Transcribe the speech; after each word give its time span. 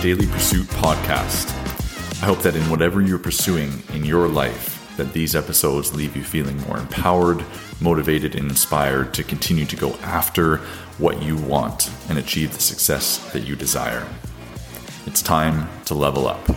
Daily 0.00 0.26
Pursuit 0.28 0.68
podcast. 0.68 1.50
I 2.22 2.26
hope 2.26 2.38
that 2.42 2.54
in 2.54 2.62
whatever 2.70 3.00
you're 3.00 3.18
pursuing 3.18 3.82
in 3.92 4.04
your 4.04 4.28
life, 4.28 4.94
that 4.96 5.12
these 5.12 5.34
episodes 5.34 5.92
leave 5.92 6.14
you 6.16 6.22
feeling 6.22 6.56
more 6.68 6.78
empowered, 6.78 7.44
motivated, 7.80 8.36
and 8.36 8.48
inspired 8.48 9.12
to 9.14 9.24
continue 9.24 9.66
to 9.66 9.74
go 9.74 9.94
after 9.96 10.58
what 10.98 11.20
you 11.20 11.36
want 11.36 11.90
and 12.08 12.16
achieve 12.16 12.52
the 12.52 12.60
success 12.60 13.18
that 13.32 13.40
you 13.40 13.56
desire. 13.56 14.06
It's 15.06 15.20
time 15.20 15.68
to 15.86 15.94
level 15.94 16.28
up. 16.28 16.48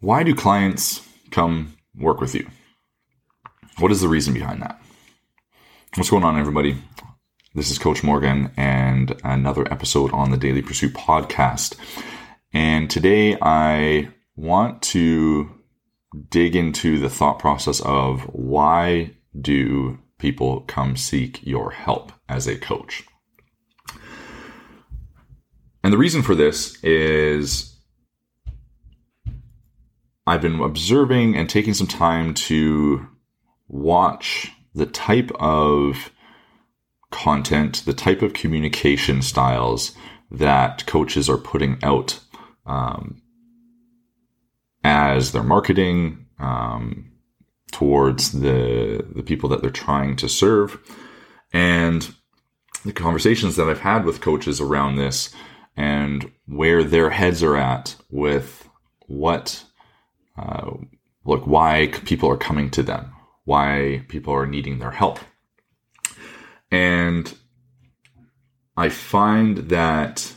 Why 0.00 0.22
do 0.22 0.34
clients 0.34 1.09
come 1.30 1.76
work 1.94 2.20
with 2.20 2.34
you? 2.34 2.48
What 3.78 3.92
is 3.92 4.00
the 4.00 4.08
reason 4.08 4.34
behind 4.34 4.62
that? 4.62 4.80
What's 5.96 6.10
going 6.10 6.24
on, 6.24 6.38
everybody? 6.38 6.76
This 7.54 7.70
is 7.70 7.78
Coach 7.78 8.02
Morgan 8.02 8.52
and 8.56 9.18
another 9.24 9.70
episode 9.72 10.12
on 10.12 10.30
the 10.30 10.36
Daily 10.36 10.62
Pursuit 10.62 10.92
podcast. 10.94 11.76
And 12.52 12.90
today 12.90 13.36
I 13.40 14.10
want 14.36 14.82
to 14.82 15.50
dig 16.28 16.56
into 16.56 16.98
the 16.98 17.10
thought 17.10 17.38
process 17.38 17.80
of 17.80 18.22
why 18.32 19.14
do 19.40 19.98
people 20.18 20.60
come 20.62 20.96
seek 20.96 21.44
your 21.46 21.70
help 21.70 22.12
as 22.28 22.46
a 22.46 22.56
coach? 22.56 23.04
And 25.82 25.92
the 25.92 25.98
reason 25.98 26.22
for 26.22 26.34
this 26.34 26.82
is 26.84 27.69
I've 30.30 30.42
been 30.42 30.60
observing 30.60 31.34
and 31.34 31.50
taking 31.50 31.74
some 31.74 31.88
time 31.88 32.34
to 32.34 33.04
watch 33.66 34.52
the 34.76 34.86
type 34.86 35.32
of 35.40 36.12
content, 37.10 37.82
the 37.84 37.92
type 37.92 38.22
of 38.22 38.32
communication 38.32 39.22
styles 39.22 39.92
that 40.30 40.86
coaches 40.86 41.28
are 41.28 41.36
putting 41.36 41.78
out 41.82 42.20
um, 42.64 43.20
as 44.84 45.32
their 45.32 45.42
marketing 45.42 46.26
um, 46.38 47.10
towards 47.72 48.30
the 48.30 49.04
the 49.12 49.24
people 49.24 49.48
that 49.48 49.62
they're 49.62 49.70
trying 49.70 50.14
to 50.14 50.28
serve, 50.28 50.78
and 51.52 52.14
the 52.84 52.92
conversations 52.92 53.56
that 53.56 53.68
I've 53.68 53.80
had 53.80 54.04
with 54.04 54.20
coaches 54.20 54.60
around 54.60 54.94
this 54.94 55.34
and 55.76 56.30
where 56.46 56.84
their 56.84 57.10
heads 57.10 57.42
are 57.42 57.56
at 57.56 57.96
with 58.10 58.68
what 59.08 59.64
uh, 60.40 60.70
look 61.24 61.46
why 61.46 61.88
people 62.04 62.30
are 62.30 62.36
coming 62.36 62.70
to 62.70 62.82
them, 62.82 63.12
why 63.44 64.04
people 64.08 64.34
are 64.34 64.46
needing 64.46 64.78
their 64.78 64.90
help. 64.90 65.18
And 66.70 67.32
I 68.76 68.88
find 68.88 69.58
that 69.68 70.32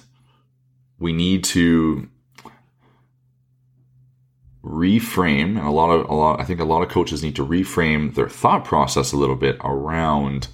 we 0.99 1.13
need 1.13 1.43
to 1.45 2.09
reframe 4.63 5.57
and 5.57 5.67
a 5.67 5.71
lot 5.71 5.91
of 5.91 6.09
a 6.09 6.13
lot 6.13 6.39
I 6.39 6.45
think 6.45 6.61
a 6.61 6.65
lot 6.65 6.83
of 6.83 6.89
coaches 6.89 7.21
need 7.21 7.35
to 7.35 7.45
reframe 7.45 8.15
their 8.15 8.29
thought 8.29 8.63
process 8.63 9.11
a 9.11 9.17
little 9.17 9.35
bit 9.35 9.57
around 9.61 10.47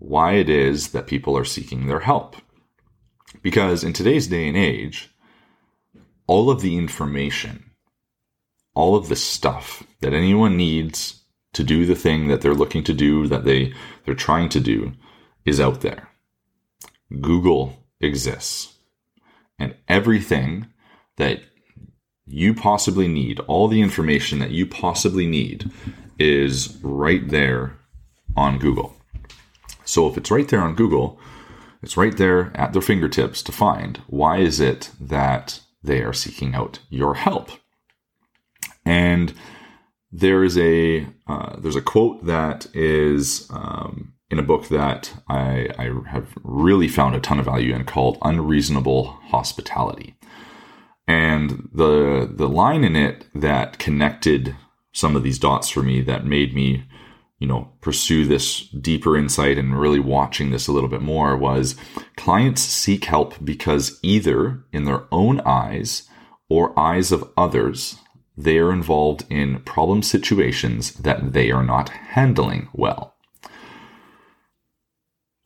why 0.00 0.32
it 0.32 0.50
is 0.50 0.88
that 0.88 1.06
people 1.06 1.38
are 1.38 1.44
seeking 1.44 1.86
their 1.86 2.00
help. 2.00 2.36
Because 3.42 3.84
in 3.84 3.92
today's 3.92 4.26
day 4.26 4.48
and 4.48 4.56
age, 4.56 5.10
all 6.26 6.50
of 6.50 6.60
the 6.60 6.76
information 6.76 7.65
all 8.76 8.94
of 8.94 9.08
the 9.08 9.16
stuff 9.16 9.82
that 10.00 10.12
anyone 10.12 10.56
needs 10.56 11.22
to 11.54 11.64
do 11.64 11.86
the 11.86 11.94
thing 11.94 12.28
that 12.28 12.42
they're 12.42 12.54
looking 12.54 12.84
to 12.84 12.92
do, 12.92 13.26
that 13.26 13.44
they, 13.44 13.72
they're 14.04 14.14
trying 14.14 14.50
to 14.50 14.60
do, 14.60 14.92
is 15.46 15.58
out 15.58 15.80
there. 15.80 16.10
Google 17.20 17.82
exists. 18.00 18.74
And 19.58 19.74
everything 19.88 20.66
that 21.16 21.40
you 22.26 22.52
possibly 22.52 23.08
need, 23.08 23.40
all 23.40 23.66
the 23.66 23.80
information 23.80 24.38
that 24.40 24.50
you 24.50 24.66
possibly 24.66 25.26
need, 25.26 25.70
is 26.18 26.76
right 26.82 27.26
there 27.30 27.78
on 28.36 28.58
Google. 28.58 28.94
So 29.86 30.06
if 30.06 30.18
it's 30.18 30.30
right 30.30 30.46
there 30.46 30.60
on 30.60 30.74
Google, 30.74 31.18
it's 31.82 31.96
right 31.96 32.16
there 32.16 32.52
at 32.54 32.74
their 32.74 32.82
fingertips 32.82 33.42
to 33.44 33.52
find. 33.52 34.02
Why 34.08 34.38
is 34.38 34.60
it 34.60 34.90
that 35.00 35.60
they 35.82 36.02
are 36.02 36.12
seeking 36.12 36.54
out 36.54 36.80
your 36.90 37.14
help? 37.14 37.50
And 38.86 39.34
there 40.12 40.44
is 40.44 40.56
a 40.56 41.06
uh, 41.26 41.56
there's 41.58 41.76
a 41.76 41.82
quote 41.82 42.24
that 42.24 42.66
is 42.74 43.46
um, 43.50 44.14
in 44.30 44.38
a 44.38 44.42
book 44.42 44.68
that 44.68 45.12
I, 45.28 45.68
I 45.78 45.90
have 46.08 46.32
really 46.42 46.88
found 46.88 47.14
a 47.14 47.20
ton 47.20 47.38
of 47.38 47.44
value 47.44 47.74
in 47.74 47.84
called 47.84 48.18
"Unreasonable 48.22 49.18
Hospitality," 49.28 50.16
and 51.06 51.68
the 51.74 52.30
the 52.32 52.48
line 52.48 52.84
in 52.84 52.96
it 52.96 53.26
that 53.34 53.78
connected 53.78 54.56
some 54.92 55.16
of 55.16 55.22
these 55.22 55.38
dots 55.38 55.68
for 55.68 55.82
me 55.82 56.00
that 56.00 56.24
made 56.24 56.54
me 56.54 56.84
you 57.38 57.46
know 57.46 57.72
pursue 57.80 58.24
this 58.24 58.68
deeper 58.68 59.16
insight 59.16 59.58
and 59.58 59.78
really 59.78 60.00
watching 60.00 60.50
this 60.50 60.68
a 60.68 60.72
little 60.72 60.88
bit 60.88 61.02
more 61.02 61.36
was 61.36 61.76
clients 62.16 62.62
seek 62.62 63.04
help 63.04 63.34
because 63.44 63.98
either 64.02 64.64
in 64.72 64.84
their 64.84 65.04
own 65.12 65.40
eyes 65.40 66.08
or 66.48 66.78
eyes 66.78 67.12
of 67.12 67.28
others 67.36 67.98
they 68.36 68.58
are 68.58 68.72
involved 68.72 69.24
in 69.30 69.60
problem 69.60 70.02
situations 70.02 70.92
that 70.94 71.32
they 71.32 71.50
are 71.50 71.64
not 71.64 71.88
handling 71.88 72.68
well. 72.72 73.14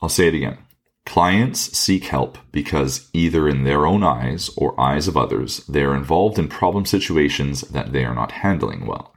I'll 0.00 0.08
say 0.08 0.28
it 0.28 0.34
again. 0.34 0.58
Clients 1.06 1.76
seek 1.76 2.04
help 2.04 2.38
because 2.52 3.08
either 3.12 3.48
in 3.48 3.64
their 3.64 3.86
own 3.86 4.02
eyes 4.02 4.50
or 4.56 4.78
eyes 4.80 5.08
of 5.08 5.16
others, 5.16 5.58
they 5.66 5.82
are 5.82 5.94
involved 5.94 6.38
in 6.38 6.48
problem 6.48 6.84
situations 6.84 7.62
that 7.62 7.92
they 7.92 8.04
are 8.04 8.14
not 8.14 8.32
handling 8.32 8.86
well. 8.86 9.14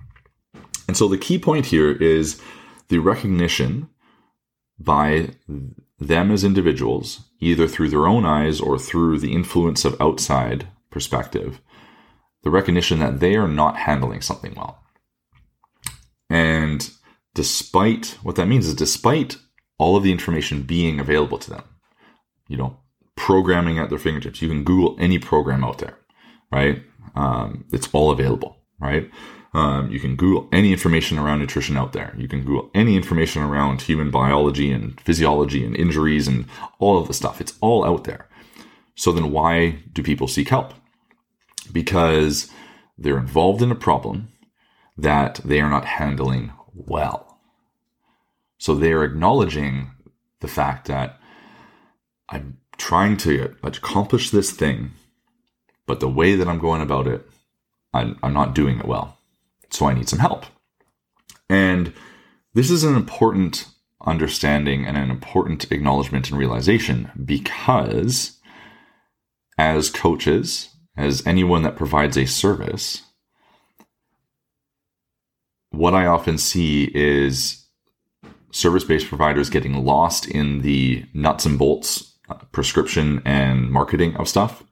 And 0.87 0.97
so 0.97 1.07
the 1.07 1.17
key 1.17 1.39
point 1.39 1.67
here 1.67 1.91
is 1.91 2.41
the 2.89 2.99
recognition 2.99 3.89
by 4.79 5.29
them 5.99 6.31
as 6.31 6.43
individuals, 6.43 7.21
either 7.39 7.67
through 7.67 7.89
their 7.89 8.07
own 8.07 8.25
eyes 8.25 8.59
or 8.59 8.77
through 8.77 9.19
the 9.19 9.33
influence 9.33 9.85
of 9.85 9.99
outside 10.01 10.67
perspective, 10.89 11.61
the 12.43 12.49
recognition 12.49 12.99
that 12.99 13.19
they 13.19 13.35
are 13.35 13.47
not 13.47 13.77
handling 13.77 14.21
something 14.21 14.53
well. 14.55 14.83
And 16.29 16.89
despite 17.33 18.17
what 18.23 18.35
that 18.35 18.47
means 18.47 18.67
is 18.67 18.75
despite 18.75 19.37
all 19.77 19.95
of 19.95 20.03
the 20.03 20.11
information 20.11 20.63
being 20.63 20.99
available 20.99 21.37
to 21.39 21.49
them, 21.49 21.63
you 22.47 22.57
know, 22.57 22.77
programming 23.15 23.79
at 23.79 23.89
their 23.89 23.99
fingertips, 23.99 24.41
you 24.41 24.49
can 24.49 24.63
Google 24.63 24.95
any 24.99 25.19
program 25.19 25.63
out 25.63 25.77
there, 25.79 25.97
right? 26.51 26.83
Um, 27.15 27.65
it's 27.71 27.89
all 27.93 28.11
available, 28.11 28.57
right? 28.79 29.09
Um, 29.53 29.91
you 29.91 29.99
can 29.99 30.15
Google 30.15 30.49
any 30.51 30.71
information 30.71 31.19
around 31.19 31.39
nutrition 31.39 31.77
out 31.77 31.93
there. 31.93 32.15
You 32.17 32.27
can 32.27 32.43
Google 32.43 32.71
any 32.73 32.95
information 32.95 33.43
around 33.43 33.83
human 33.83 34.09
biology 34.09 34.71
and 34.71 34.99
physiology 35.01 35.63
and 35.63 35.75
injuries 35.75 36.27
and 36.27 36.45
all 36.79 36.97
of 36.97 37.07
the 37.07 37.13
stuff. 37.13 37.39
It's 37.39 37.53
all 37.61 37.85
out 37.85 38.03
there. 38.05 38.27
So 38.95 39.11
then 39.11 39.31
why 39.31 39.83
do 39.91 40.01
people 40.01 40.27
seek 40.27 40.49
help? 40.49 40.73
Because 41.71 42.49
they're 42.97 43.17
involved 43.17 43.61
in 43.61 43.71
a 43.71 43.75
problem 43.75 44.29
that 44.97 45.39
they 45.43 45.59
are 45.59 45.69
not 45.69 45.85
handling 45.85 46.53
well. 46.73 47.39
So 48.57 48.75
they 48.75 48.93
are 48.93 49.03
acknowledging 49.03 49.91
the 50.39 50.47
fact 50.47 50.87
that 50.87 51.19
I'm 52.29 52.57
trying 52.77 53.17
to 53.17 53.55
accomplish 53.63 54.29
this 54.29 54.51
thing, 54.51 54.91
but 55.85 55.99
the 55.99 56.07
way 56.07 56.35
that 56.35 56.47
I'm 56.47 56.59
going 56.59 56.81
about 56.81 57.07
it, 57.07 57.27
I'm, 57.93 58.17
I'm 58.23 58.33
not 58.33 58.55
doing 58.55 58.79
it 58.79 58.85
well. 58.85 59.17
So 59.69 59.85
I 59.85 59.93
need 59.93 60.09
some 60.09 60.19
help. 60.19 60.45
And 61.49 61.93
this 62.53 62.69
is 62.69 62.83
an 62.83 62.95
important 62.95 63.67
understanding 64.05 64.85
and 64.85 64.97
an 64.97 65.09
important 65.09 65.71
acknowledgement 65.71 66.29
and 66.29 66.37
realization 66.37 67.11
because 67.23 68.37
as 69.57 69.89
coaches, 69.89 70.69
as 70.95 71.25
anyone 71.25 71.63
that 71.63 71.75
provides 71.75 72.17
a 72.17 72.25
service, 72.25 73.03
what 75.71 75.93
I 75.93 76.05
often 76.05 76.37
see 76.37 76.91
is 76.93 77.65
service 78.51 78.83
based 78.83 79.07
providers 79.07 79.49
getting 79.49 79.83
lost 79.83 80.27
in 80.27 80.61
the 80.61 81.05
nuts 81.13 81.45
and 81.45 81.57
bolts 81.57 82.13
uh, 82.29 82.35
prescription 82.51 83.21
and 83.25 83.71
marketing 83.71 84.15
of 84.15 84.29
stuff. 84.29 84.63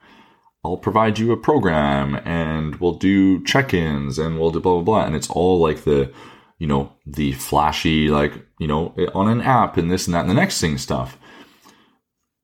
I'll 0.63 0.77
provide 0.77 1.18
you 1.18 1.31
a 1.31 1.38
program 1.38 2.15
and 2.24 2.75
we'll 2.75 2.94
do 2.94 3.44
check 3.44 3.74
ins 3.74 4.19
and 4.19 4.39
we'll 4.39 4.51
do 4.51 4.59
blah, 4.59 4.75
blah, 4.75 4.83
blah. 4.83 5.06
And 5.06 5.15
it's 5.15 5.29
all 5.29 5.59
like 5.59 5.83
the, 5.83 6.13
you 6.59 6.67
know, 6.67 6.94
the 7.07 7.31
flashy, 7.33 8.09
like, 8.09 8.33
you 8.59 8.67
know, 8.67 8.94
on 9.15 9.27
an 9.27 9.41
app 9.41 9.77
and 9.77 9.89
this 9.89 10.06
and 10.06 10.13
that 10.13 10.21
and 10.21 10.29
the 10.29 10.35
next 10.35 10.62
thing 10.62 10.77
stuff. 10.77 11.17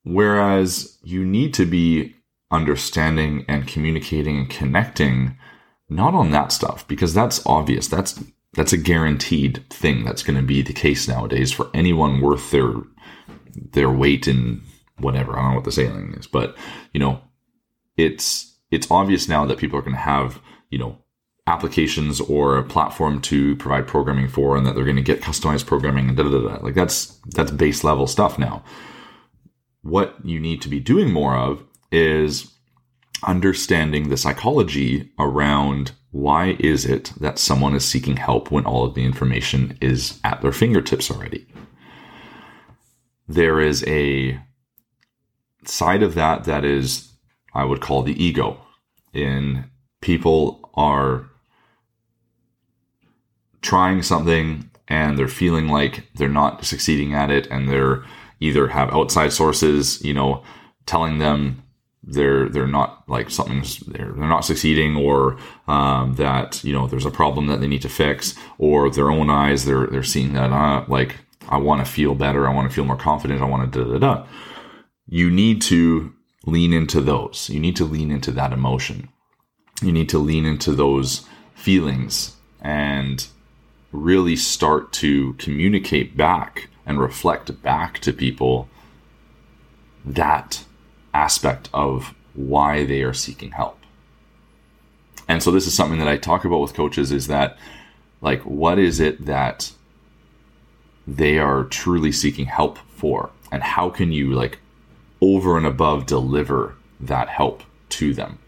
Whereas 0.03 0.97
you 1.03 1.23
need 1.23 1.53
to 1.55 1.65
be 1.67 2.15
understanding 2.51 3.45
and 3.47 3.67
communicating 3.67 4.37
and 4.37 4.49
connecting 4.49 5.37
not 5.89 6.13
on 6.13 6.31
that 6.31 6.51
stuff 6.51 6.87
because 6.87 7.13
that's 7.13 7.45
obvious. 7.45 7.87
That's 7.87 8.21
that's 8.53 8.73
a 8.73 8.77
guaranteed 8.77 9.63
thing 9.69 10.03
that's 10.03 10.23
going 10.23 10.37
to 10.37 10.45
be 10.45 10.61
the 10.61 10.73
case 10.73 11.07
nowadays 11.07 11.51
for 11.51 11.69
anyone 11.73 12.21
worth 12.21 12.51
their 12.51 12.73
their 13.73 13.89
weight 13.89 14.27
in 14.27 14.61
whatever. 14.99 15.33
I 15.33 15.41
don't 15.41 15.49
know 15.51 15.55
what 15.55 15.65
the 15.65 15.71
sailing 15.71 16.13
is, 16.13 16.27
but 16.27 16.57
you 16.93 16.99
know, 16.99 17.21
it's 17.95 18.57
it's 18.71 18.91
obvious 18.91 19.27
now 19.27 19.45
that 19.45 19.57
people 19.57 19.79
are 19.79 19.83
going 19.83 19.95
to 19.95 20.01
have 20.01 20.41
you 20.69 20.79
know 20.79 20.97
applications 21.45 22.19
or 22.19 22.57
a 22.57 22.63
platform 22.63 23.21
to 23.21 23.55
provide 23.55 23.87
programming 23.87 24.27
for, 24.27 24.57
and 24.57 24.65
that 24.65 24.75
they're 24.75 24.83
going 24.83 24.97
to 24.97 25.01
get 25.01 25.21
customized 25.21 25.65
programming 25.65 26.09
and 26.09 26.17
da, 26.17 26.23
da 26.23 26.29
da 26.29 26.47
da. 26.47 26.63
Like 26.63 26.75
that's 26.75 27.19
that's 27.35 27.51
base 27.51 27.83
level 27.83 28.07
stuff 28.07 28.37
now. 28.37 28.63
What 29.83 30.15
you 30.23 30.39
need 30.39 30.61
to 30.63 30.69
be 30.69 30.81
doing 30.81 31.11
more 31.11 31.37
of 31.37 31.63
is 31.91 32.53
understanding 33.25 34.09
the 34.09 34.17
psychology 34.17 35.11
around 35.17 35.91
why 36.11 36.55
is 36.59 36.85
it 36.85 37.13
that 37.19 37.39
someone 37.39 37.75
is 37.75 37.85
seeking 37.85 38.17
help 38.17 38.51
when 38.51 38.65
all 38.65 38.85
of 38.85 38.95
the 38.95 39.03
information 39.03 39.77
is 39.81 40.19
at 40.23 40.41
their 40.41 40.51
fingertips 40.51 41.11
already. 41.11 41.45
There 43.27 43.59
is 43.59 43.83
a 43.87 44.39
side 45.65 46.01
of 46.01 46.15
that 46.15 46.45
that 46.45 46.63
is 46.63 47.11
i 47.53 47.63
would 47.63 47.81
call 47.81 48.03
the 48.03 48.23
ego. 48.23 48.59
In 49.13 49.65
people 50.01 50.69
are 50.75 51.29
trying 53.61 54.01
something 54.01 54.69
and 54.87 55.17
they're 55.17 55.27
feeling 55.27 55.67
like 55.67 56.07
they're 56.15 56.29
not 56.29 56.63
succeeding 56.63 57.13
at 57.13 57.29
it 57.29 57.47
and 57.47 57.67
they're 57.67 58.05
either 58.39 58.67
have 58.67 58.93
outside 58.93 59.33
sources 59.33 60.01
you 60.03 60.13
know 60.13 60.43
telling 60.85 61.17
them 61.17 61.63
they're 62.07 62.47
they're 62.47 62.67
not 62.67 63.03
like 63.07 63.29
something's 63.29 63.79
they're, 63.81 64.13
they're 64.13 64.27
not 64.27 64.45
succeeding 64.45 64.95
or 64.95 65.37
um, 65.67 66.15
that 66.15 66.63
you 66.63 66.73
know 66.73 66.87
there's 66.87 67.05
a 67.05 67.11
problem 67.11 67.47
that 67.47 67.59
they 67.59 67.67
need 67.67 67.81
to 67.81 67.89
fix 67.89 68.33
or 68.57 68.89
their 68.89 69.11
own 69.11 69.29
eyes 69.29 69.65
they're 69.65 69.87
they're 69.87 70.03
seeing 70.03 70.33
that 70.33 70.51
uh, 70.51 70.85
like 70.87 71.17
I 71.49 71.57
want 71.57 71.85
to 71.85 71.91
feel 71.91 72.15
better 72.15 72.47
I 72.47 72.53
want 72.53 72.69
to 72.69 72.73
feel 72.73 72.85
more 72.85 72.95
confident 72.95 73.41
I 73.41 73.45
want 73.45 73.71
to 73.71 73.83
da 73.83 73.91
da 73.91 73.99
da. 73.99 74.25
You 75.09 75.29
need 75.29 75.61
to 75.63 76.13
lean 76.45 76.73
into 76.73 77.01
those. 77.01 77.49
You 77.49 77.59
need 77.59 77.75
to 77.75 77.85
lean 77.85 78.11
into 78.11 78.31
that 78.31 78.53
emotion. 78.53 79.09
You 79.81 79.91
need 79.91 80.09
to 80.09 80.17
lean 80.17 80.45
into 80.45 80.73
those 80.73 81.27
feelings 81.55 82.35
and 82.61 83.27
really 83.91 84.35
start 84.35 84.91
to 84.93 85.33
communicate 85.33 86.17
back 86.17 86.69
and 86.85 86.99
reflect 86.99 87.61
back 87.61 87.99
to 87.99 88.13
people 88.13 88.69
that 90.05 90.63
aspect 91.13 91.69
of 91.73 92.13
why 92.33 92.85
they 92.85 93.01
are 93.01 93.13
seeking 93.13 93.51
help. 93.51 93.79
And 95.27 95.43
so 95.43 95.51
this 95.51 95.67
is 95.67 95.73
something 95.73 95.99
that 95.99 96.07
I 96.07 96.17
talk 96.17 96.45
about 96.45 96.61
with 96.61 96.73
coaches 96.73 97.11
is 97.11 97.27
that 97.27 97.57
like 98.21 98.41
what 98.41 98.79
is 98.79 98.99
it 98.99 99.25
that 99.25 99.71
they 101.05 101.37
are 101.37 101.63
truly 101.65 102.11
seeking 102.11 102.45
help 102.45 102.77
for 102.95 103.31
and 103.51 103.63
how 103.63 103.89
can 103.89 104.11
you 104.11 104.31
like 104.33 104.59
over 105.21 105.57
and 105.57 105.65
above 105.65 106.05
deliver 106.05 106.75
that 106.99 107.29
help 107.29 107.63
to 107.89 108.13
them? 108.13 108.39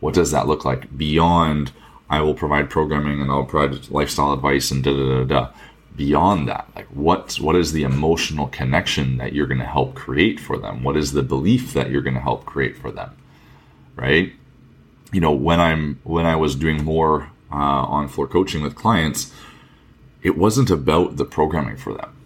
What 0.00 0.14
does 0.14 0.30
that 0.30 0.46
look 0.46 0.64
like 0.64 0.96
beyond 0.96 1.72
I 2.10 2.20
will 2.20 2.34
provide 2.34 2.70
programming 2.70 3.20
and 3.20 3.30
I'll 3.30 3.44
provide 3.44 3.90
lifestyle 3.90 4.32
advice 4.32 4.70
and 4.70 4.84
da 4.84 4.92
da 4.92 5.06
da 5.06 5.24
da 5.24 5.50
beyond 5.96 6.48
that? 6.48 6.68
Like 6.74 6.86
what 6.88 7.36
what 7.36 7.56
is 7.56 7.72
the 7.72 7.82
emotional 7.82 8.48
connection 8.48 9.18
that 9.18 9.32
you're 9.32 9.46
going 9.46 9.60
to 9.60 9.66
help 9.66 9.94
create 9.94 10.40
for 10.40 10.58
them? 10.58 10.82
What 10.82 10.96
is 10.96 11.12
the 11.12 11.22
belief 11.22 11.72
that 11.74 11.90
you're 11.90 12.02
going 12.02 12.14
to 12.14 12.20
help 12.20 12.44
create 12.44 12.76
for 12.76 12.90
them 12.90 13.16
right? 13.96 14.32
You 15.12 15.20
know 15.20 15.32
when 15.32 15.60
i'm 15.60 16.00
when 16.02 16.26
i 16.26 16.34
was 16.34 16.56
doing 16.56 16.82
more 16.82 17.30
uh, 17.52 17.54
on 17.54 18.08
floor 18.08 18.26
coaching 18.26 18.62
with 18.62 18.74
clients 18.74 19.32
it 20.22 20.36
wasn't 20.36 20.70
about 20.70 21.16
the 21.16 21.24
programming 21.24 21.76
for 21.76 21.94
them 21.94 22.16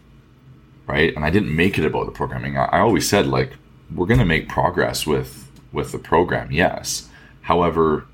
right? 0.86 1.14
And 1.14 1.24
i 1.24 1.30
didn't 1.30 1.54
make 1.54 1.78
it 1.78 1.84
about 1.84 2.06
the 2.06 2.12
programming. 2.12 2.56
I, 2.56 2.64
I 2.66 2.80
always 2.80 3.08
said 3.08 3.26
like 3.26 3.52
we're 3.94 4.06
going 4.06 4.20
to 4.20 4.24
make 4.26 4.48
progress 4.48 5.06
with 5.06 5.50
with 5.72 5.92
the 5.92 5.98
program 5.98 6.50
yes. 6.50 7.08
However 7.42 8.06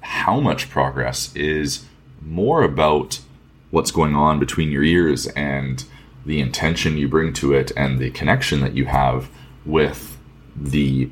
how 0.00 0.40
much 0.40 0.68
progress 0.68 1.34
is 1.34 1.86
more 2.20 2.62
about 2.62 3.20
what's 3.70 3.90
going 3.90 4.14
on 4.14 4.38
between 4.38 4.70
your 4.70 4.82
ears 4.82 5.26
and 5.28 5.84
the 6.24 6.40
intention 6.40 6.96
you 6.96 7.08
bring 7.08 7.32
to 7.32 7.52
it 7.52 7.72
and 7.76 7.98
the 7.98 8.10
connection 8.10 8.60
that 8.60 8.74
you 8.74 8.86
have 8.86 9.30
with 9.64 10.18
the 10.56 11.10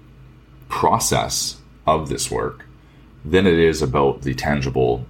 process 0.68 1.58
of 1.86 2.08
this 2.08 2.30
work 2.30 2.66
than 3.24 3.46
it 3.46 3.58
is 3.58 3.82
about 3.82 4.22
the 4.22 4.34
tangible, 4.34 5.06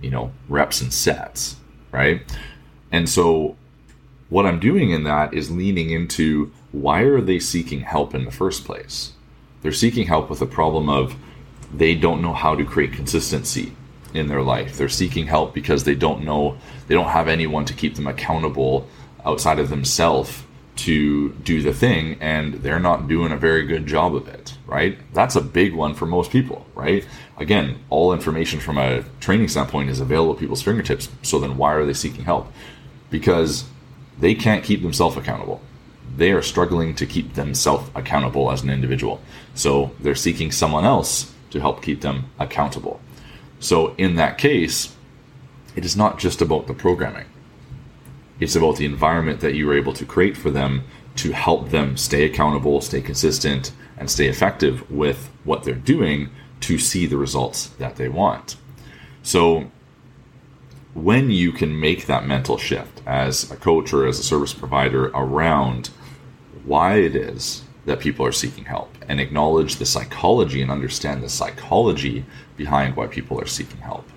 you 0.00 0.10
know, 0.10 0.32
reps 0.48 0.80
and 0.80 0.92
sets, 0.92 1.56
right? 1.92 2.22
And 2.90 3.08
so 3.08 3.56
what 4.28 4.46
I'm 4.46 4.60
doing 4.60 4.90
in 4.90 5.04
that 5.04 5.34
is 5.34 5.50
leaning 5.50 5.90
into 5.90 6.52
why 6.72 7.02
are 7.02 7.20
they 7.20 7.38
seeking 7.38 7.80
help 7.80 8.14
in 8.14 8.24
the 8.24 8.30
first 8.30 8.64
place? 8.64 9.12
They're 9.62 9.72
seeking 9.72 10.06
help 10.06 10.30
with 10.30 10.40
a 10.40 10.46
problem 10.46 10.88
of 10.88 11.16
they 11.72 11.94
don't 11.94 12.22
know 12.22 12.32
how 12.32 12.54
to 12.54 12.64
create 12.64 12.92
consistency 12.92 13.74
in 14.14 14.28
their 14.28 14.42
life. 14.42 14.76
They're 14.76 14.88
seeking 14.88 15.26
help 15.26 15.54
because 15.54 15.84
they 15.84 15.94
don't 15.94 16.24
know, 16.24 16.56
they 16.88 16.94
don't 16.94 17.08
have 17.08 17.28
anyone 17.28 17.64
to 17.66 17.74
keep 17.74 17.94
them 17.94 18.06
accountable 18.06 18.88
outside 19.24 19.58
of 19.58 19.68
themselves 19.68 20.42
to 20.76 21.30
do 21.44 21.60
the 21.60 21.74
thing, 21.74 22.16
and 22.20 22.54
they're 22.54 22.80
not 22.80 23.06
doing 23.06 23.32
a 23.32 23.36
very 23.36 23.66
good 23.66 23.86
job 23.86 24.14
of 24.14 24.26
it, 24.28 24.56
right? 24.66 24.98
That's 25.12 25.36
a 25.36 25.42
big 25.42 25.74
one 25.74 25.94
for 25.94 26.06
most 26.06 26.30
people, 26.30 26.66
right? 26.74 27.06
Again, 27.36 27.80
all 27.90 28.14
information 28.14 28.60
from 28.60 28.78
a 28.78 29.04
training 29.20 29.48
standpoint 29.48 29.90
is 29.90 30.00
available 30.00 30.34
at 30.34 30.38
people's 30.38 30.62
fingertips. 30.62 31.10
So 31.22 31.38
then 31.38 31.58
why 31.58 31.74
are 31.74 31.84
they 31.84 31.92
seeking 31.92 32.24
help? 32.24 32.50
Because 33.10 33.64
they 34.18 34.34
can't 34.34 34.64
keep 34.64 34.82
themselves 34.82 35.16
accountable. 35.18 35.60
They 36.16 36.32
are 36.32 36.42
struggling 36.42 36.94
to 36.94 37.06
keep 37.06 37.34
themselves 37.34 37.90
accountable 37.94 38.50
as 38.50 38.62
an 38.62 38.70
individual. 38.70 39.20
So 39.54 39.90
they're 40.00 40.14
seeking 40.14 40.50
someone 40.50 40.84
else 40.84 41.34
to 41.50 41.60
help 41.60 41.82
keep 41.82 42.00
them 42.00 42.30
accountable. 42.38 43.00
So 43.60 43.94
in 43.96 44.16
that 44.16 44.38
case, 44.38 44.96
it 45.76 45.84
is 45.84 45.96
not 45.96 46.18
just 46.18 46.42
about 46.42 46.66
the 46.66 46.74
programming. 46.74 47.26
It's 48.40 48.56
about 48.56 48.76
the 48.76 48.86
environment 48.86 49.40
that 49.40 49.54
you 49.54 49.70
are 49.70 49.76
able 49.76 49.92
to 49.92 50.06
create 50.06 50.36
for 50.36 50.50
them 50.50 50.84
to 51.16 51.32
help 51.32 51.68
them 51.68 51.96
stay 51.96 52.24
accountable, 52.24 52.80
stay 52.80 53.02
consistent, 53.02 53.72
and 53.98 54.10
stay 54.10 54.26
effective 54.26 54.90
with 54.90 55.30
what 55.44 55.62
they're 55.62 55.74
doing 55.74 56.30
to 56.60 56.78
see 56.78 57.06
the 57.06 57.18
results 57.18 57.68
that 57.78 57.96
they 57.96 58.08
want. 58.08 58.56
So 59.22 59.70
when 60.94 61.30
you 61.30 61.52
can 61.52 61.78
make 61.78 62.06
that 62.06 62.26
mental 62.26 62.56
shift 62.56 63.02
as 63.06 63.50
a 63.50 63.56
coach 63.56 63.92
or 63.92 64.06
as 64.06 64.18
a 64.18 64.22
service 64.22 64.54
provider 64.54 65.08
around 65.08 65.90
why 66.64 66.96
it 66.96 67.14
is 67.14 67.62
that 67.86 68.00
people 68.00 68.24
are 68.26 68.32
seeking 68.32 68.64
help 68.64 68.94
and 69.08 69.20
acknowledge 69.20 69.76
the 69.76 69.86
psychology 69.86 70.62
and 70.62 70.70
understand 70.70 71.22
the 71.22 71.28
psychology 71.28 72.24
behind 72.56 72.94
why 72.96 73.06
people 73.06 73.40
are 73.40 73.46
seeking 73.46 73.80
help 73.80 74.08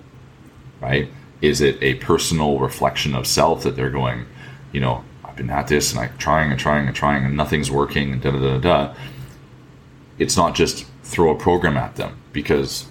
right? 0.80 1.08
Is 1.40 1.60
it 1.60 1.82
a 1.82 1.94
personal 1.94 2.58
reflection 2.58 3.14
of 3.14 3.26
self 3.26 3.62
that 3.62 3.76
they're 3.76 3.90
going 3.90 4.26
you 4.72 4.80
know 4.80 5.04
i've 5.24 5.36
been 5.36 5.50
at 5.50 5.68
this 5.68 5.92
and 5.92 6.00
i'm 6.00 6.18
trying 6.18 6.50
and 6.50 6.58
trying 6.58 6.86
and 6.86 6.96
trying 6.96 7.24
and 7.24 7.36
nothing's 7.36 7.70
working 7.70 8.12
and 8.12 8.22
da 8.22 8.30
da 8.32 8.38
da 8.38 8.58
da 8.58 8.94
it's 10.18 10.36
not 10.36 10.54
just 10.54 10.84
throw 11.02 11.30
a 11.30 11.38
program 11.38 11.76
at 11.76 11.96
them 11.96 12.16
because 12.32 12.86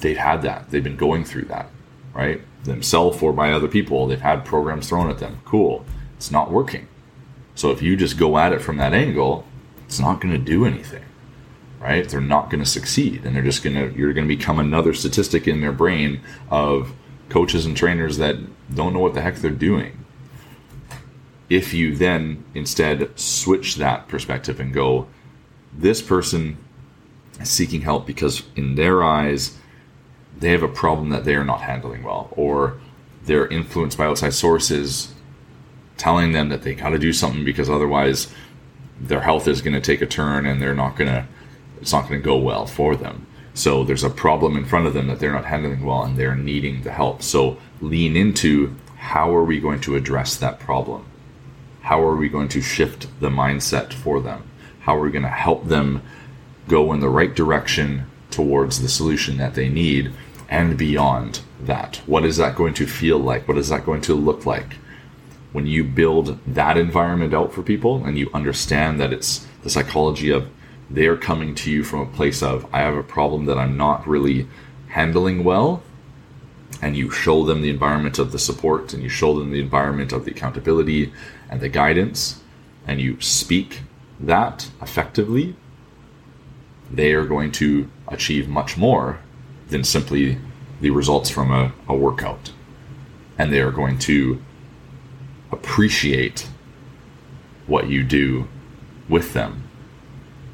they've 0.00 0.16
had 0.16 0.42
that. 0.42 0.70
They've 0.70 0.84
been 0.84 0.96
going 0.96 1.24
through 1.24 1.46
that 1.46 1.70
right? 2.14 2.40
Themselves 2.64 3.20
or 3.22 3.32
by 3.32 3.52
other 3.52 3.68
people 3.68 4.06
they've 4.06 4.20
had 4.20 4.44
programs 4.44 4.88
thrown 4.88 5.10
at 5.10 5.18
them. 5.18 5.40
Cool. 5.44 5.84
It's 6.16 6.30
not 6.30 6.50
working. 6.50 6.86
So 7.56 7.70
if 7.70 7.82
you 7.82 7.96
just 7.96 8.18
go 8.18 8.38
at 8.38 8.52
it 8.52 8.62
from 8.62 8.76
that 8.76 8.94
angle 8.94 9.46
it's 9.84 10.00
not 10.00 10.20
going 10.20 10.32
to 10.32 10.38
do 10.38 10.64
anything 10.64 11.04
right? 11.84 12.08
They're 12.08 12.20
not 12.22 12.48
going 12.48 12.64
to 12.64 12.68
succeed 12.68 13.26
and 13.26 13.36
they're 13.36 13.42
just 13.42 13.62
going 13.62 13.76
to 13.76 13.96
you're 13.96 14.14
going 14.14 14.26
to 14.26 14.36
become 14.36 14.58
another 14.58 14.94
statistic 14.94 15.46
in 15.46 15.60
their 15.60 15.72
brain 15.72 16.22
of 16.50 16.94
coaches 17.28 17.66
and 17.66 17.76
trainers 17.76 18.16
that 18.16 18.36
don't 18.74 18.94
know 18.94 19.00
what 19.00 19.12
the 19.12 19.20
heck 19.20 19.36
they're 19.36 19.50
doing. 19.50 20.02
If 21.50 21.74
you 21.74 21.94
then 21.94 22.42
instead 22.54 23.18
switch 23.20 23.76
that 23.76 24.08
perspective 24.08 24.60
and 24.60 24.72
go 24.72 25.08
this 25.74 26.00
person 26.00 26.56
is 27.38 27.50
seeking 27.50 27.82
help 27.82 28.06
because 28.06 28.44
in 28.56 28.76
their 28.76 29.04
eyes 29.04 29.58
they 30.38 30.50
have 30.50 30.62
a 30.62 30.68
problem 30.68 31.10
that 31.10 31.24
they 31.24 31.34
are 31.34 31.44
not 31.44 31.60
handling 31.60 32.02
well 32.02 32.28
or 32.32 32.78
they're 33.24 33.46
influenced 33.48 33.98
by 33.98 34.06
outside 34.06 34.32
sources 34.32 35.12
telling 35.98 36.32
them 36.32 36.48
that 36.48 36.62
they 36.62 36.74
got 36.74 36.90
to 36.90 36.98
do 36.98 37.12
something 37.12 37.44
because 37.44 37.68
otherwise 37.68 38.32
their 39.08 39.20
health 39.20 39.48
is 39.48 39.62
going 39.62 39.74
to 39.74 39.80
take 39.80 40.02
a 40.02 40.06
turn 40.06 40.46
and 40.46 40.60
they're 40.60 40.74
not 40.74 40.96
going 40.96 41.10
to 41.10 41.26
it's 41.80 41.92
not 41.92 42.08
going 42.08 42.20
to 42.20 42.24
go 42.24 42.36
well 42.36 42.66
for 42.66 42.96
them 42.96 43.26
so 43.54 43.84
there's 43.84 44.04
a 44.04 44.10
problem 44.10 44.56
in 44.56 44.64
front 44.64 44.86
of 44.86 44.94
them 44.94 45.06
that 45.06 45.20
they're 45.20 45.32
not 45.32 45.44
handling 45.44 45.84
well 45.84 46.02
and 46.02 46.16
they're 46.16 46.34
needing 46.34 46.82
the 46.82 46.92
help 46.92 47.22
so 47.22 47.56
lean 47.80 48.16
into 48.16 48.74
how 48.96 49.34
are 49.34 49.44
we 49.44 49.60
going 49.60 49.80
to 49.80 49.96
address 49.96 50.36
that 50.36 50.58
problem 50.58 51.04
how 51.82 52.02
are 52.02 52.16
we 52.16 52.28
going 52.28 52.48
to 52.48 52.62
shift 52.62 53.06
the 53.20 53.28
mindset 53.28 53.92
for 53.92 54.20
them 54.20 54.42
how 54.80 54.96
are 54.96 55.00
we 55.00 55.10
going 55.10 55.22
to 55.22 55.28
help 55.28 55.66
them 55.68 56.02
go 56.68 56.92
in 56.92 57.00
the 57.00 57.08
right 57.08 57.34
direction 57.34 58.06
towards 58.30 58.80
the 58.80 58.88
solution 58.88 59.36
that 59.36 59.54
they 59.54 59.68
need 59.68 60.12
and 60.48 60.76
beyond 60.76 61.40
that. 61.60 61.96
What 62.06 62.24
is 62.24 62.36
that 62.36 62.56
going 62.56 62.74
to 62.74 62.86
feel 62.86 63.18
like? 63.18 63.48
What 63.48 63.58
is 63.58 63.68
that 63.68 63.86
going 63.86 64.02
to 64.02 64.14
look 64.14 64.46
like? 64.46 64.76
When 65.54 65.68
you 65.68 65.84
build 65.84 66.40
that 66.48 66.76
environment 66.76 67.32
out 67.32 67.52
for 67.52 67.62
people 67.62 68.04
and 68.04 68.18
you 68.18 68.28
understand 68.34 69.00
that 69.00 69.12
it's 69.12 69.46
the 69.62 69.70
psychology 69.70 70.30
of 70.30 70.48
they're 70.90 71.16
coming 71.16 71.54
to 71.54 71.70
you 71.70 71.84
from 71.84 72.00
a 72.00 72.06
place 72.06 72.42
of, 72.42 72.66
I 72.74 72.80
have 72.80 72.96
a 72.96 73.04
problem 73.04 73.44
that 73.44 73.56
I'm 73.56 73.76
not 73.76 74.04
really 74.04 74.48
handling 74.88 75.44
well, 75.44 75.80
and 76.82 76.96
you 76.96 77.08
show 77.08 77.44
them 77.44 77.62
the 77.62 77.70
environment 77.70 78.18
of 78.18 78.32
the 78.32 78.38
support 78.40 78.92
and 78.92 79.00
you 79.00 79.08
show 79.08 79.38
them 79.38 79.52
the 79.52 79.60
environment 79.60 80.10
of 80.10 80.24
the 80.24 80.32
accountability 80.32 81.12
and 81.48 81.60
the 81.60 81.68
guidance, 81.68 82.40
and 82.84 83.00
you 83.00 83.20
speak 83.20 83.82
that 84.18 84.68
effectively, 84.82 85.54
they 86.90 87.12
are 87.12 87.26
going 87.26 87.52
to 87.52 87.88
achieve 88.08 88.48
much 88.48 88.76
more 88.76 89.20
than 89.68 89.84
simply 89.84 90.36
the 90.80 90.90
results 90.90 91.30
from 91.30 91.52
a, 91.52 91.72
a 91.86 91.94
workout. 91.94 92.50
And 93.38 93.52
they 93.52 93.60
are 93.60 93.70
going 93.70 94.00
to 94.00 94.42
appreciate 95.54 96.46
what 97.66 97.88
you 97.88 98.02
do 98.02 98.46
with 99.08 99.32
them 99.32 99.62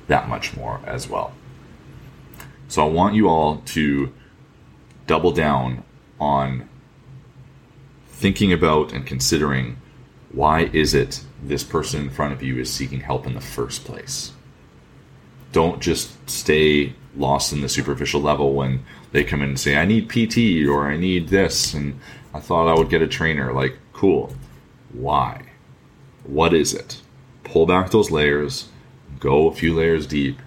that 0.07 0.29
much 0.29 0.57
more 0.57 0.81
as 0.87 1.09
well. 1.09 1.33
So 2.69 2.87
I 2.87 2.91
want 2.91 3.15
you 3.15 3.29
all 3.29 3.63
to 3.67 4.13
double 5.07 5.33
down 5.33 5.83
on 6.21 6.69
thinking 8.09 8.53
about 8.53 8.93
and 8.93 9.07
considering 9.07 9.77
why 10.33 10.65
is 10.73 10.95
it 10.95 11.25
this 11.43 11.65
person 11.65 12.03
in 12.03 12.11
front 12.11 12.33
of 12.33 12.43
you 12.43 12.59
is 12.59 12.73
seeking 12.73 13.01
help 13.01 13.27
in 13.27 13.35
the 13.35 13.41
first 13.41 13.85
place. 13.85 14.33
Don't 15.53 15.81
just 15.81 16.31
stay 16.31 16.95
lost 17.17 17.53
in 17.53 17.61
the 17.61 17.69
superficial 17.69 18.21
level 18.21 18.55
when 18.55 18.85
they 19.13 19.25
come 19.25 19.43
in 19.43 19.49
and 19.49 19.59
say, 19.59 19.77
I 19.77 19.85
need 19.85 20.09
PT 20.09 20.69
or 20.69 20.87
I 20.87 20.97
need 20.97 21.29
this, 21.29 21.75
and 21.75 21.99
I 22.33 22.39
thought 22.39 22.69
I 22.69 22.79
would 22.79 22.91
get 22.91 23.03
a 23.03 23.09
trainer. 23.09 23.53
Like, 23.53 23.77
cool. 23.93 24.33
Why? 24.93 25.47
What 26.25 26.55
is 26.55 26.75
it? 26.75 27.01
Pull 27.45 27.67
back 27.67 27.91
those 27.91 28.11
layers, 28.11 28.69
go 29.19 29.49
a 29.49 29.55
few 29.55 29.75
layers 29.75 30.07
deep, 30.07 30.39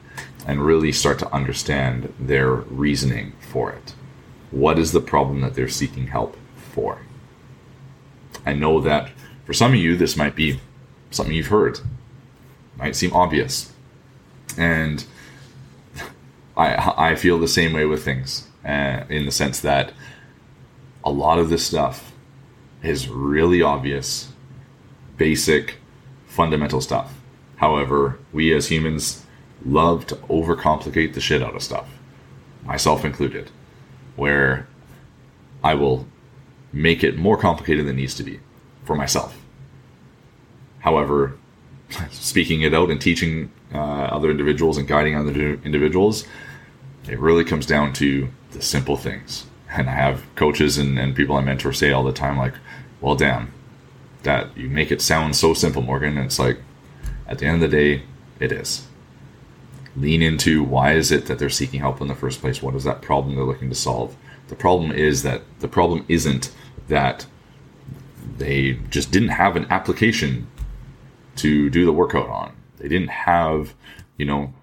and 0.45 0.65
really 0.65 0.91
start 0.91 1.19
to 1.19 1.33
understand 1.33 2.13
their 2.19 2.51
reasoning 2.53 3.33
for 3.39 3.71
it. 3.71 3.93
What 4.51 4.77
is 4.77 4.91
the 4.91 5.01
problem 5.01 5.41
that 5.41 5.55
they're 5.55 5.69
seeking 5.69 6.07
help 6.07 6.37
for? 6.55 6.99
I 8.45 8.53
know 8.53 8.79
that 8.81 9.11
for 9.45 9.53
some 9.53 9.71
of 9.71 9.79
you, 9.79 9.95
this 9.95 10.17
might 10.17 10.35
be 10.35 10.59
something 11.11 11.33
you've 11.33 11.47
heard, 11.47 11.79
might 12.77 12.95
seem 12.95 13.13
obvious. 13.13 13.71
And 14.57 15.05
I, 16.55 16.93
I 16.97 17.15
feel 17.15 17.39
the 17.39 17.47
same 17.47 17.73
way 17.73 17.85
with 17.85 18.03
things 18.03 18.47
uh, 18.65 19.03
in 19.09 19.25
the 19.25 19.31
sense 19.31 19.59
that 19.61 19.93
a 21.03 21.11
lot 21.11 21.39
of 21.39 21.49
this 21.49 21.65
stuff 21.65 22.11
is 22.81 23.07
really 23.07 23.61
obvious, 23.61 24.32
basic, 25.17 25.75
fundamental 26.25 26.81
stuff. 26.81 27.13
However, 27.57 28.19
we 28.31 28.53
as 28.53 28.67
humans 28.67 29.25
love 29.65 30.05
to 30.07 30.15
overcomplicate 30.15 31.13
the 31.13 31.21
shit 31.21 31.41
out 31.41 31.55
of 31.55 31.63
stuff, 31.63 31.87
myself 32.65 33.05
included, 33.05 33.51
where 34.15 34.67
I 35.63 35.73
will 35.75 36.07
make 36.71 37.03
it 37.03 37.17
more 37.17 37.37
complicated 37.37 37.85
than 37.85 37.95
it 37.95 38.01
needs 38.01 38.15
to 38.15 38.23
be 38.23 38.39
for 38.83 38.95
myself. 38.95 39.39
However, 40.79 41.37
speaking 42.11 42.61
it 42.61 42.73
out 42.73 42.89
and 42.89 42.99
teaching 42.99 43.51
uh, 43.73 43.77
other 43.77 44.29
individuals 44.31 44.77
and 44.77 44.87
guiding 44.87 45.15
other 45.15 45.53
individuals, 45.63 46.25
it 47.07 47.19
really 47.19 47.43
comes 47.43 47.65
down 47.65 47.93
to 47.93 48.29
the 48.51 48.61
simple 48.61 48.97
things. 48.97 49.45
And 49.69 49.89
I 49.89 49.93
have 49.93 50.23
coaches 50.35 50.77
and, 50.77 50.99
and 50.99 51.15
people 51.15 51.35
I 51.35 51.41
mentor 51.41 51.73
say 51.73 51.91
all 51.91 52.03
the 52.03 52.13
time, 52.13 52.37
like, 52.37 52.53
well, 53.01 53.15
damn, 53.15 53.51
that 54.23 54.55
you 54.57 54.69
make 54.69 54.91
it 54.91 55.01
sound 55.01 55.35
so 55.35 55.53
simple, 55.53 55.81
Morgan. 55.81 56.17
And 56.17 56.25
it's 56.25 56.39
like, 56.39 56.59
at 57.27 57.39
the 57.39 57.45
end 57.45 57.63
of 57.63 57.71
the 57.71 57.77
day, 57.77 58.03
it 58.39 58.51
is. 58.51 58.87
Lean 59.95 60.21
into 60.21 60.63
why 60.63 60.93
is 60.93 61.11
it 61.11 61.27
that 61.27 61.39
they're 61.39 61.49
seeking 61.49 61.79
help 61.79 62.01
in 62.01 62.07
the 62.07 62.15
first 62.15 62.41
place? 62.41 62.61
What 62.61 62.75
is 62.75 62.83
that 62.83 63.01
problem 63.01 63.35
they're 63.35 63.45
looking 63.45 63.69
to 63.69 63.75
solve? 63.75 64.15
The 64.47 64.55
problem 64.55 64.91
is 64.91 65.23
that 65.23 65.43
the 65.59 65.67
problem 65.67 66.05
isn't 66.09 66.51
that 66.87 67.25
they 68.37 68.73
just 68.89 69.11
didn't 69.11 69.29
have 69.29 69.55
an 69.55 69.67
application 69.69 70.47
to 71.37 71.69
do 71.69 71.85
the 71.85 71.93
workout 71.93 72.29
on. 72.29 72.53
They 72.77 72.87
didn't 72.87 73.09
have, 73.09 73.73
you 74.17 74.25
know, 74.25 74.53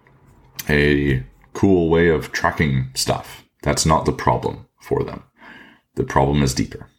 a 0.69 1.25
cool 1.55 1.88
way 1.88 2.09
of 2.09 2.33
tracking 2.33 2.90
stuff. 2.95 3.45
That's 3.62 3.87
not 3.87 4.05
the 4.05 4.12
problem 4.12 4.67
for 4.81 5.02
them. 5.02 5.23
The 5.95 6.05
problem 6.05 6.43
is 6.43 6.55
deeper. 6.55 6.90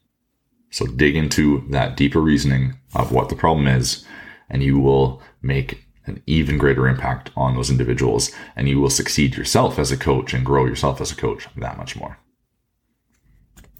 So 0.72 0.88
dig 0.88 1.18
into 1.18 1.66
that 1.70 1.98
deeper 1.98 2.22
reasoning 2.22 2.78
of 2.96 3.12
what 3.12 3.28
the 3.28 3.36
problem 3.36 3.68
is, 3.68 4.06
and 4.50 4.63
you 4.63 4.80
will 4.80 5.22
make 5.42 5.86
an 6.06 6.24
even 6.25 6.58
greater 6.58 6.88
impact 6.88 7.30
on 7.36 7.56
those 7.56 7.70
individuals, 7.70 8.32
and 8.56 8.70
you 8.70 8.80
will 8.80 8.90
succeed 8.90 9.36
yourself 9.36 9.78
as 9.78 9.92
a 9.92 9.98
coach 9.98 10.34
and 10.34 10.46
grow 10.46 10.66
yourself 10.66 11.01
as 11.01 11.12
a 11.12 11.16
coach 11.16 11.48
that 11.58 11.78
much 11.78 11.98
more. 11.98 12.18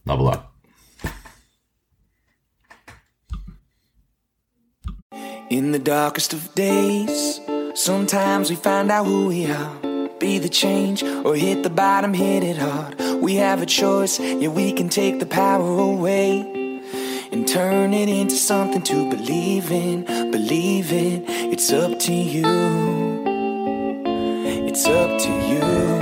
Level 0.06 0.28
up. 0.28 0.54
In 5.50 5.72
the 5.72 5.80
darkest 5.80 6.34
of 6.34 6.54
days, 6.56 7.40
sometimes 7.74 8.50
we 8.50 8.56
find 8.58 8.92
out 8.92 9.06
who 9.06 9.28
we 9.28 9.50
are. 9.50 9.80
Be 10.20 10.40
the 10.40 10.50
change 10.50 11.04
or 11.04 11.36
hit 11.36 11.64
the 11.64 11.70
bottom, 11.70 12.14
hit 12.14 12.44
it 12.44 12.58
hard. 12.58 13.00
We 13.22 13.36
have 13.36 13.62
a 13.62 13.66
choice, 13.66 14.20
yeah, 14.20 14.50
we 14.50 14.74
can 14.74 14.90
take 14.90 15.20
the 15.20 15.26
power 15.26 15.80
away 15.80 16.61
turn 17.52 17.94
it 17.94 18.08
into 18.08 18.36
something 18.36 18.82
to 18.82 19.10
believe 19.10 19.72
in. 19.72 20.06
Believe 20.32 20.94
in, 20.94 21.26
it's 21.28 21.74
up 21.74 22.00
to 22.00 22.14
you. 22.14 22.46
It's 24.66 24.86
up 24.86 25.20
to 25.20 25.30
you. 25.50 26.01